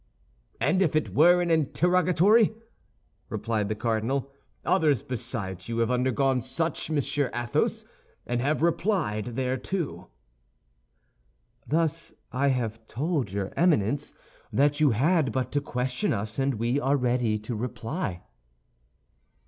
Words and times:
"And 0.59 0.81
if 0.81 0.95
it 0.95 1.13
were 1.13 1.43
an 1.43 1.51
interrogatory!" 1.51 2.55
replied 3.29 3.69
the 3.69 3.75
cardinal. 3.75 4.31
"Others 4.65 5.03
besides 5.03 5.69
you 5.69 5.77
have 5.77 5.91
undergone 5.91 6.41
such, 6.41 6.89
Monsieur 6.89 7.29
Athos, 7.35 7.85
and 8.25 8.41
have 8.41 8.63
replied 8.63 9.35
thereto." 9.35 10.09
"Thus 11.67 12.13
I 12.31 12.47
have 12.47 12.83
told 12.87 13.31
your 13.31 13.53
Eminence 13.55 14.15
that 14.51 14.79
you 14.79 14.89
had 14.89 15.31
but 15.31 15.51
to 15.51 15.61
question 15.61 16.13
us, 16.13 16.39
and 16.39 16.55
we 16.55 16.79
are 16.79 16.97
ready 16.97 17.37
to 17.37 17.55
reply." 17.55 18.23